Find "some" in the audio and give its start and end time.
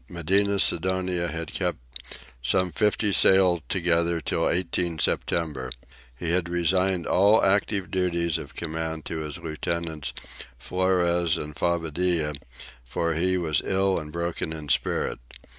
2.41-2.71